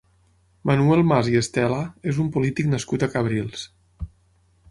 [0.69, 3.67] Manuel Mas i Estela és un polític nascut a Cabrils.